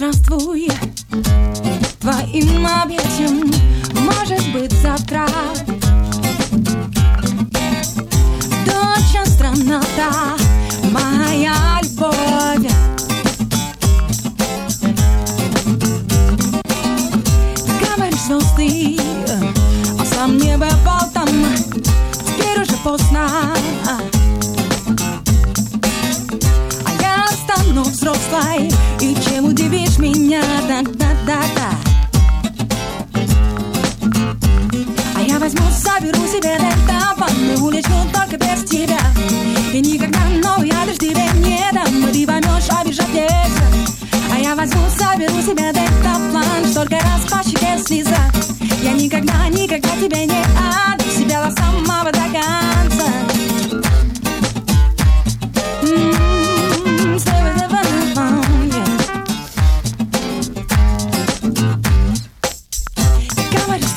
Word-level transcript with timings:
странствуя 0.00 0.72
Твоим 2.00 2.66
объятием 2.66 3.52
может 4.00 4.50
быть 4.54 4.72
завтра. 4.80 5.28
Дочь 8.64 9.28
страна 9.28 9.82
та 9.98 10.38
моя 10.90 11.54
любовь. 11.82 12.72
Говоришь 17.78 18.20
звезды, 18.22 18.96
а 19.98 20.04
сам 20.06 20.38
не 20.38 20.56
бывал 20.56 21.10
там 21.12 21.28
Теперь 22.24 22.62
уже 22.62 22.76
поздно. 22.82 23.59
Стану 27.80 27.84
взрослой. 27.84 28.70
И 29.00 29.16
чем 29.24 29.46
удивишь 29.46 29.98
меня, 29.98 30.42
да-да-да-да. 30.68 31.70
А 35.16 35.22
я 35.22 35.38
возьму, 35.38 35.62
заберу 35.70 36.26
себе 36.26 36.58
дельтафон 36.58 37.28
И 37.50 37.60
улечу 37.60 37.90
только 38.12 38.36
без 38.36 38.68
тебя. 38.68 38.98
И 39.72 39.80
никогда 39.80 40.20
новый 40.42 40.70
адрес 40.70 40.98
тебе 40.98 41.26
не 41.44 41.60
дам 41.72 42.08
И 42.08 42.12
ты 42.12 42.26
поймешь, 42.26 42.68
обижать 42.70 43.08
нельзя. 43.08 43.62
А 44.32 44.38
я 44.38 44.54
возьму, 44.54 44.82
заберу 44.98 45.40
себе 45.42 45.72
дельтаплан 45.72 46.66
Столько 46.70 46.96
раз 46.96 47.30
по 47.30 47.42
щеке 47.48 47.78
слеза. 47.84 48.16
Я 48.82 48.92
никогда, 48.92 49.48
никогда 49.48 49.90
тебе 50.00 50.26
не 50.26 50.40
отдам 50.40 51.10
Себя 51.10 51.44
до 51.44 51.54
самого 51.54 52.10
до 52.10 52.18
конца 52.18 53.89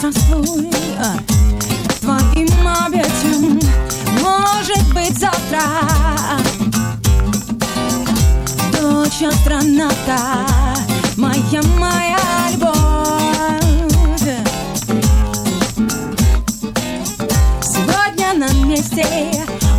Странствуй 0.04 0.70
а, 1.00 1.16
Твоим 2.02 2.50
обетом 2.68 3.58
Может 4.22 4.94
быть 4.94 5.18
завтра. 5.18 5.62
Дочь 8.74 9.22
астронавта 9.22 10.46
Моя, 11.16 11.62
моя 11.80 12.20
любовь. 12.52 12.74
Сегодня 17.62 18.34
на 18.34 18.52
месте 18.66 19.08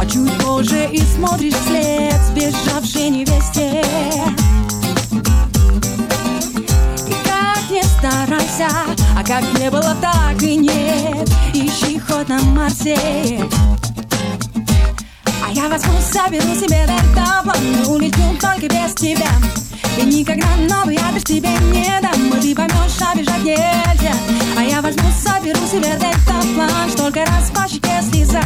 А 0.00 0.06
чуть 0.06 0.33
позже 0.39 0.89
и 0.91 1.00
смотришь 1.00 1.52
вслед 1.52 2.19
Сбежавшей 2.30 3.11
невесте 3.11 3.84
старайся, 8.55 8.69
а 9.16 9.24
как 9.24 9.42
не 9.58 9.70
было, 9.70 9.94
так 10.00 10.42
и 10.42 10.56
нет. 10.56 11.28
Ищи 11.52 11.98
хоть 11.98 12.28
на 12.28 12.41
Марсе. 12.41 13.41
А 15.46 15.52
я 15.52 15.69
возьму, 15.69 15.94
соберу 16.00 16.55
себе 16.55 16.86
дельтаплан 16.86 17.86
улечу 17.86 18.20
только 18.41 18.69
без 18.69 18.94
тебя. 18.94 19.30
И 19.98 20.05
никогда 20.05 20.46
новый 20.68 20.96
адрес 20.96 21.24
тебе 21.24 21.51
не 21.73 22.01
дам. 22.01 22.39
И 22.39 22.40
ты 22.40 22.55
поймешь, 22.55 23.12
обижать 23.12 23.45
нельзя. 23.45 24.14
А 24.56 24.62
я 24.62 24.80
возьму, 24.80 25.08
соберу 25.11 25.61
себе 25.67 25.98
дельтаплан 25.98 26.90
Столько 26.90 27.20
раз 27.20 27.50
по 27.50 27.68
щеке 27.68 28.02
слеза. 28.02 28.42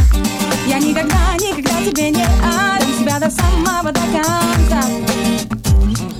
Я 0.67 0.79
никогда, 0.79 1.35
никогда 1.39 1.83
тебе 1.85 2.11
не 2.11 2.23
отдам 2.23 2.99
Себя 2.99 3.19
до 3.19 3.31
самого 3.31 3.93
до 3.93 4.01
конца. 4.01 4.83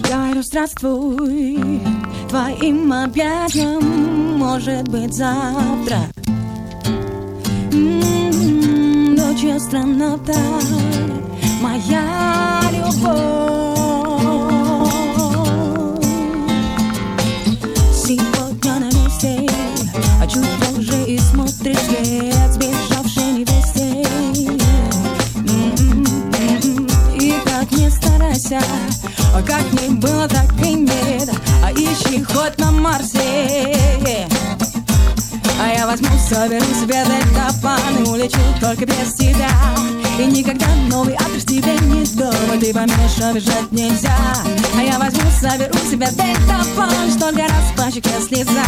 Говорю, 0.09 0.43
здравствуй 0.43 2.08
Твоим 2.29 2.93
объятиям 2.93 4.37
Может 4.39 4.87
быть 4.89 5.15
завтра. 5.15 5.99
М, 7.73 9.17
Дочь 9.17 9.45
астронавта 9.45 10.35
Моя 11.63 12.61
любовь. 12.71 13.19
Сегодня 17.95 18.75
на 18.75 18.87
месте 18.87 19.49
А 20.21 20.27
чуть 20.27 20.45
позже 20.61 21.05
и 21.07 21.19
смотришь 21.19 21.79
вслед 21.79 22.53
Сбежавшей 22.53 23.33
невесте. 23.39 24.07
М, 25.81 26.87
И 27.19 27.33
как 27.45 27.71
не 27.73 27.89
старайся 27.91 28.61
а 29.35 29.43
Как 29.43 29.63
не 29.81 29.89
было, 29.95 30.29
так 30.29 30.53
и 30.67 30.75
нет 30.75 30.88
А 30.88 30.88
ищи 31.85 32.25
хоть 32.25 32.59
на 32.59 32.71
Марсе. 32.71 33.77
А 35.61 35.75
я 35.75 35.87
возьму, 35.87 36.09
соберу 36.19 36.65
себе 36.67 37.05
дельтаплан 37.05 37.81
И 37.99 38.09
улечу 38.09 38.39
только 38.61 38.87
без 38.87 39.13
тебя. 39.15 39.51
И 40.19 40.27
никогда 40.27 40.67
новый 40.89 41.15
адрес 41.15 41.45
тебе 41.45 41.73
не 41.87 42.05
дам 42.17 42.55
И 42.55 42.61
ты 42.61 42.73
поймешь, 42.73 43.21
обижать 43.21 43.73
нельзя. 43.73 44.17
А 44.77 44.83
я 44.83 44.99
возьму, 44.99 45.29
соберу 45.41 45.79
себе 45.91 46.07
дельтаплан 46.11 47.11
Столько 47.11 47.43
раз 47.43 47.73
по 47.77 47.91
щеке 47.91 48.11
слеза. 48.27 48.65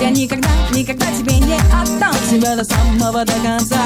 Я 0.00 0.10
никогда, 0.10 0.48
никогда 0.72 1.06
тебе 1.06 1.38
не 1.40 1.56
отдам 1.56 2.14
Себя 2.30 2.56
до 2.56 2.64
самого 2.64 3.24
до 3.24 3.32
конца 3.42 3.84